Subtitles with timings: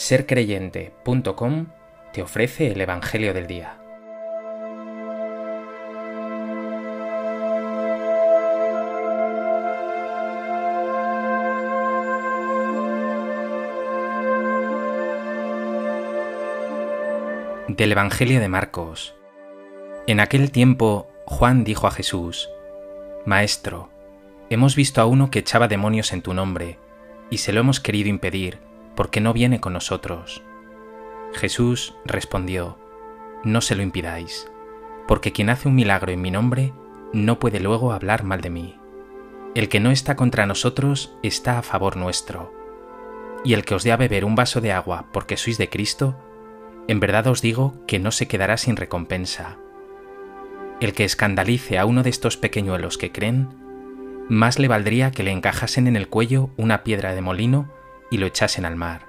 [0.00, 1.66] sercreyente.com
[2.14, 3.76] te ofrece el Evangelio del Día.
[17.68, 19.14] Del Evangelio de Marcos.
[20.06, 22.48] En aquel tiempo Juan dijo a Jesús,
[23.26, 23.90] Maestro,
[24.48, 26.78] hemos visto a uno que echaba demonios en tu nombre,
[27.28, 28.69] y se lo hemos querido impedir,
[29.00, 30.42] porque no viene con nosotros.
[31.32, 32.76] Jesús respondió,
[33.44, 34.52] No se lo impidáis,
[35.08, 36.74] porque quien hace un milagro en mi nombre
[37.14, 38.78] no puede luego hablar mal de mí.
[39.54, 42.52] El que no está contra nosotros está a favor nuestro.
[43.42, 46.18] Y el que os dé a beber un vaso de agua porque sois de Cristo,
[46.86, 49.56] en verdad os digo que no se quedará sin recompensa.
[50.78, 53.48] El que escandalice a uno de estos pequeñuelos que creen,
[54.28, 57.79] más le valdría que le encajasen en el cuello una piedra de molino
[58.10, 59.06] y lo echasen al mar.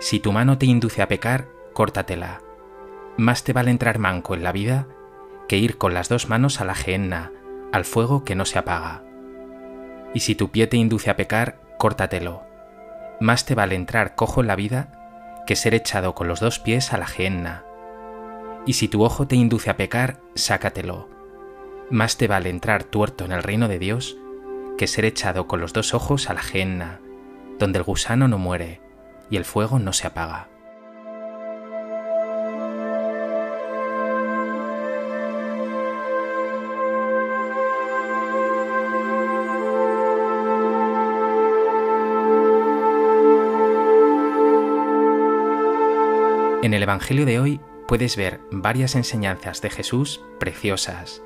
[0.00, 2.40] Si tu mano te induce a pecar, córtatela.
[3.16, 4.88] Más te vale entrar manco en la vida
[5.48, 7.32] que ir con las dos manos a la gehenna,
[7.72, 9.04] al fuego que no se apaga.
[10.12, 12.42] Y si tu pie te induce a pecar, córtatelo.
[13.20, 16.92] Más te vale entrar cojo en la vida que ser echado con los dos pies
[16.92, 17.64] a la gehenna.
[18.66, 21.08] Y si tu ojo te induce a pecar, sácatelo.
[21.90, 24.16] Más te vale entrar tuerto en el reino de Dios
[24.78, 27.00] que ser echado con los dos ojos a la gehenna,
[27.58, 28.80] donde el gusano no muere
[29.30, 30.48] y el fuego no se apaga.
[46.62, 51.22] En el Evangelio de hoy puedes ver varias enseñanzas de Jesús preciosas,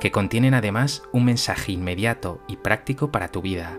[0.00, 3.78] que contienen además un mensaje inmediato y práctico para tu vida.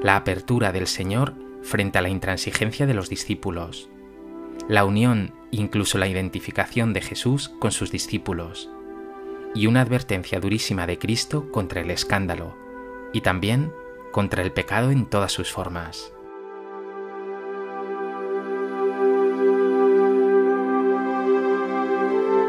[0.00, 3.90] La apertura del Señor frente a la intransigencia de los discípulos,
[4.68, 8.70] la unión, incluso la identificación de Jesús con sus discípulos,
[9.56, 12.56] y una advertencia durísima de Cristo contra el escándalo,
[13.12, 13.72] y también
[14.12, 16.12] contra el pecado en todas sus formas.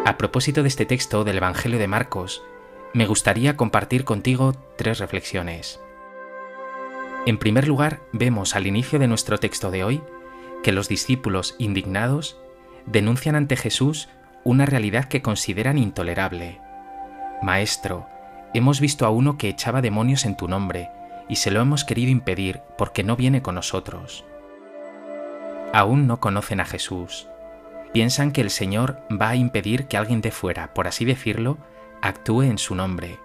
[0.05, 2.43] A propósito de este texto del Evangelio de Marcos,
[2.93, 5.79] me gustaría compartir contigo tres reflexiones.
[7.25, 10.01] En primer lugar, vemos al inicio de nuestro texto de hoy
[10.63, 12.39] que los discípulos indignados
[12.85, 14.09] denuncian ante Jesús
[14.43, 16.59] una realidad que consideran intolerable.
[17.41, 18.07] Maestro,
[18.53, 20.89] hemos visto a uno que echaba demonios en tu nombre,
[21.27, 24.25] y se lo hemos querido impedir porque no viene con nosotros.
[25.73, 27.27] Aún no conocen a Jesús.
[27.93, 31.57] Piensan que el Señor va a impedir que alguien de fuera, por así decirlo,
[32.01, 33.19] actúe en su nombre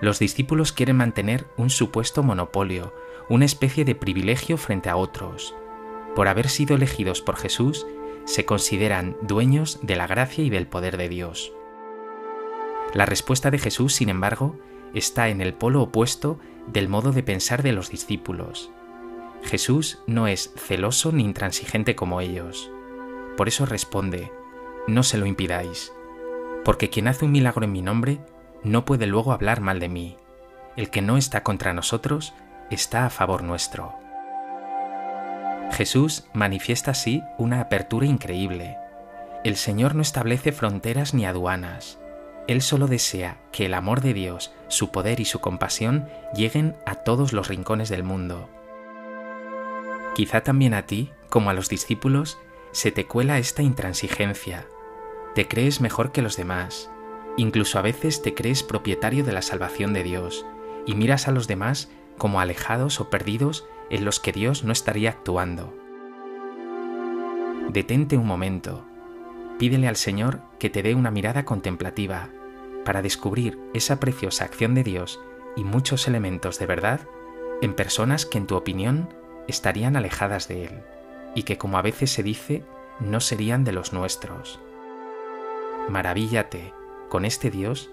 [0.00, 2.94] los discípulos quieren mantener un supuesto monopolio,
[3.28, 5.54] una especie de privilegio frente a otros.
[6.14, 7.86] Por haber sido elegidos por Jesús,
[8.24, 11.52] se consideran dueños de la gracia y del poder de Dios.
[12.94, 14.58] La respuesta de Jesús, sin embargo,
[14.94, 18.70] está en el polo opuesto del modo de pensar de los discípulos.
[19.42, 22.70] Jesús no es celoso ni intransigente como ellos.
[23.36, 24.32] Por eso responde,
[24.86, 25.92] no se lo impidáis,
[26.64, 28.20] porque quien hace un milagro en mi nombre
[28.64, 30.16] no puede luego hablar mal de mí.
[30.76, 32.34] El que no está contra nosotros
[32.70, 33.94] está a favor nuestro.
[35.72, 38.76] Jesús manifiesta así una apertura increíble.
[39.44, 41.98] El Señor no establece fronteras ni aduanas.
[42.46, 46.96] Él solo desea que el amor de Dios, su poder y su compasión lleguen a
[46.96, 48.48] todos los rincones del mundo.
[50.14, 52.38] Quizá también a ti, como a los discípulos,
[52.72, 54.66] se te cuela esta intransigencia.
[55.34, 56.90] Te crees mejor que los demás,
[57.36, 60.46] Incluso a veces te crees propietario de la salvación de Dios
[60.86, 65.10] y miras a los demás como alejados o perdidos en los que Dios no estaría
[65.10, 65.74] actuando.
[67.70, 68.84] Detente un momento,
[69.58, 72.28] pídele al Señor que te dé una mirada contemplativa
[72.84, 75.20] para descubrir esa preciosa acción de Dios
[75.56, 77.00] y muchos elementos de verdad
[77.62, 79.08] en personas que en tu opinión
[79.48, 80.82] estarían alejadas de Él
[81.34, 82.62] y que como a veces se dice
[83.00, 84.60] no serían de los nuestros.
[85.88, 86.72] Maravíllate
[87.08, 87.90] con este Dios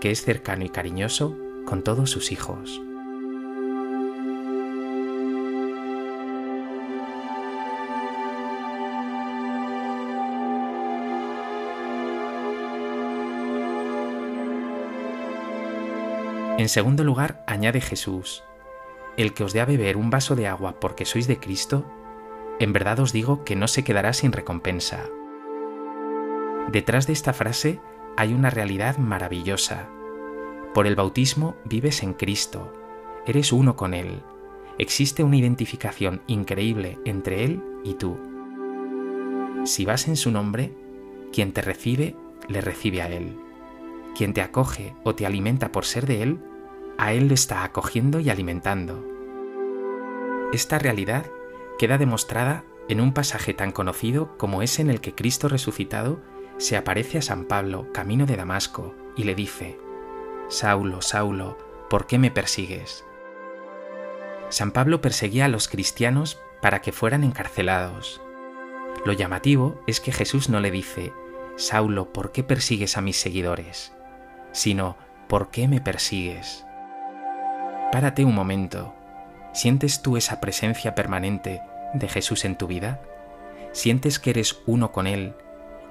[0.00, 2.82] que es cercano y cariñoso con todos sus hijos.
[16.58, 18.44] En segundo lugar, añade Jesús,
[19.16, 21.84] el que os dé a beber un vaso de agua porque sois de Cristo,
[22.60, 25.06] en verdad os digo que no se quedará sin recompensa.
[26.70, 27.80] Detrás de esta frase
[28.16, 29.88] hay una realidad maravillosa.
[30.74, 32.72] Por el bautismo vives en Cristo,
[33.26, 34.22] eres uno con Él.
[34.78, 38.18] Existe una identificación increíble entre Él y tú.
[39.64, 40.72] Si vas en su nombre,
[41.32, 42.16] quien te recibe,
[42.48, 43.36] le recibe a Él.
[44.16, 46.38] Quien te acoge o te alimenta por ser de Él,
[46.98, 49.04] a Él le está acogiendo y alimentando.
[50.52, 51.26] Esta realidad
[51.78, 56.20] queda demostrada en un pasaje tan conocido como ese en el que Cristo resucitado
[56.58, 59.78] se aparece a San Pablo camino de Damasco y le dice,
[60.48, 61.58] Saulo, Saulo,
[61.88, 63.04] ¿por qué me persigues?
[64.48, 68.20] San Pablo perseguía a los cristianos para que fueran encarcelados.
[69.04, 71.12] Lo llamativo es que Jesús no le dice,
[71.56, 73.92] Saulo, ¿por qué persigues a mis seguidores?
[74.52, 74.96] sino,
[75.28, 76.64] ¿por qué me persigues?
[77.90, 78.94] Párate un momento.
[79.52, 81.60] ¿Sientes tú esa presencia permanente
[81.94, 83.00] de Jesús en tu vida?
[83.72, 85.34] ¿Sientes que eres uno con Él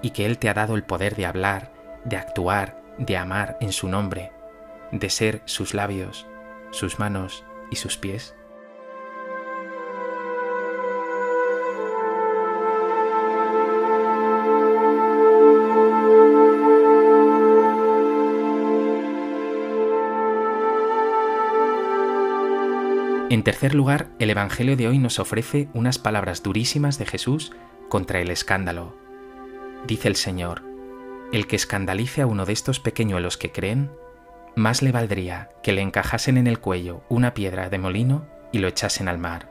[0.01, 1.71] y que Él te ha dado el poder de hablar,
[2.05, 4.31] de actuar, de amar en su nombre,
[4.91, 6.27] de ser sus labios,
[6.71, 8.35] sus manos y sus pies?
[23.31, 27.53] En tercer lugar, el Evangelio de hoy nos ofrece unas palabras durísimas de Jesús
[27.87, 29.00] contra el escándalo.
[29.85, 30.63] Dice el Señor,
[31.31, 33.91] el que escandalice a uno de estos pequeñuelos que creen,
[34.55, 38.67] más le valdría que le encajasen en el cuello una piedra de molino y lo
[38.67, 39.49] echasen al mar.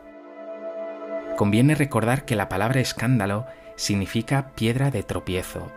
[1.37, 3.47] Conviene recordar que la palabra escándalo
[3.77, 5.73] significa piedra de tropiezo,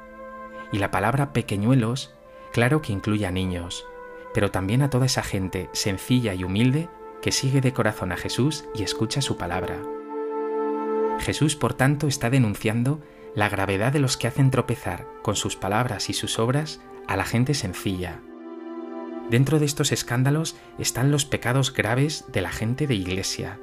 [0.72, 2.14] y la palabra pequeñuelos,
[2.52, 3.86] claro que incluye a niños,
[4.34, 6.90] pero también a toda esa gente sencilla y humilde
[7.22, 9.82] que sigue de corazón a Jesús y escucha su palabra.
[11.20, 13.00] Jesús, por tanto, está denunciando
[13.36, 17.26] la gravedad de los que hacen tropezar con sus palabras y sus obras a la
[17.26, 18.20] gente sencilla.
[19.30, 23.60] Dentro de estos escándalos están los pecados graves de la gente de iglesia,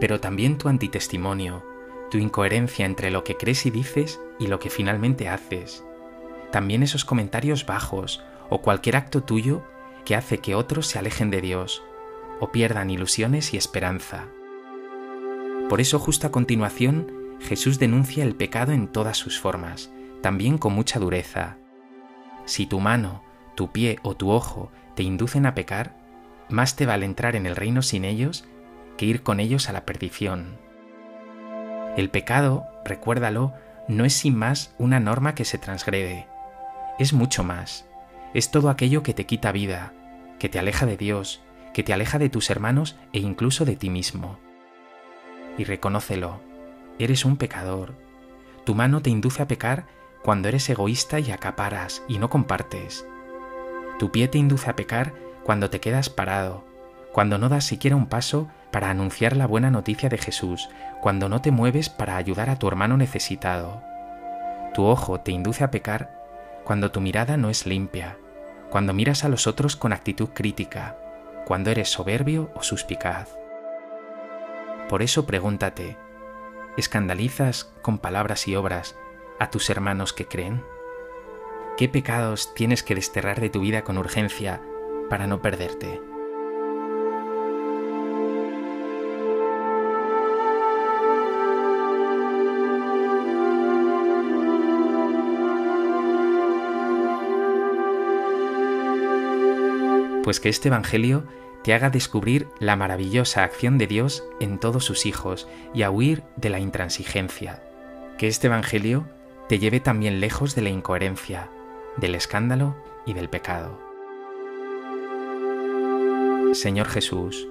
[0.00, 1.64] pero también tu antitestimonio,
[2.10, 5.84] tu incoherencia entre lo que crees y dices y lo que finalmente haces.
[6.52, 9.62] También esos comentarios bajos o cualquier acto tuyo
[10.04, 11.82] que hace que otros se alejen de Dios
[12.40, 14.26] o pierdan ilusiones y esperanza.
[15.68, 19.90] Por eso justo a continuación Jesús denuncia el pecado en todas sus formas,
[20.22, 21.58] también con mucha dureza.
[22.44, 23.22] Si tu mano,
[23.54, 25.96] tu pie o tu ojo te inducen a pecar,
[26.48, 28.44] más te vale entrar en el reino sin ellos
[28.96, 30.58] que ir con ellos a la perdición.
[31.96, 33.54] El pecado, recuérdalo,
[33.88, 36.26] no es sin más una norma que se transgrede,
[36.98, 37.86] es mucho más,
[38.32, 39.92] es todo aquello que te quita vida,
[40.38, 41.42] que te aleja de Dios,
[41.74, 44.38] que te aleja de tus hermanos e incluso de ti mismo.
[45.58, 46.40] Y reconócelo,
[46.98, 47.94] eres un pecador.
[48.64, 49.86] Tu mano te induce a pecar
[50.22, 53.06] cuando eres egoísta y acaparas y no compartes.
[53.98, 55.14] Tu pie te induce a pecar
[55.44, 56.64] cuando te quedas parado,
[57.12, 60.68] cuando no das siquiera un paso para anunciar la buena noticia de Jesús,
[61.00, 63.82] cuando no te mueves para ayudar a tu hermano necesitado.
[64.74, 66.10] Tu ojo te induce a pecar
[66.64, 68.18] cuando tu mirada no es limpia,
[68.70, 70.96] cuando miras a los otros con actitud crítica,
[71.46, 73.38] cuando eres soberbio o suspicaz.
[74.88, 75.96] Por eso pregúntate,
[76.76, 78.96] ¿escandalizas con palabras y obras
[79.38, 80.64] a tus hermanos que creen?
[81.76, 84.62] ¿Qué pecados tienes que desterrar de tu vida con urgencia
[85.10, 86.00] para no perderte?
[100.26, 101.22] pues que este Evangelio
[101.66, 106.22] te haga descubrir la maravillosa acción de Dios en todos sus hijos y a huir
[106.36, 107.60] de la intransigencia.
[108.18, 109.08] Que este Evangelio
[109.48, 111.50] te lleve también lejos de la incoherencia,
[111.96, 113.80] del escándalo y del pecado.
[116.52, 117.48] Señor Jesús,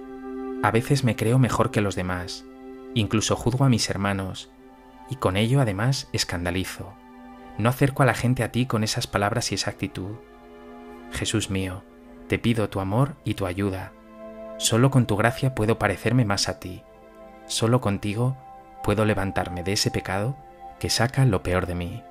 [0.64, 2.46] a veces me creo mejor que los demás,
[2.94, 4.50] incluso juzgo a mis hermanos,
[5.10, 6.94] y con ello además escandalizo.
[7.58, 10.16] No acerco a la gente a ti con esas palabras y esa actitud.
[11.12, 11.84] Jesús mío,
[12.30, 13.92] te pido tu amor y tu ayuda.
[14.58, 16.84] Solo con tu gracia puedo parecerme más a ti.
[17.48, 18.38] Solo contigo
[18.84, 20.36] puedo levantarme de ese pecado
[20.80, 22.04] que saca lo peor de mí.